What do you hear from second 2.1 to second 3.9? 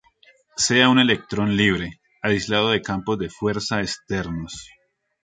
aislado de campos de fuerza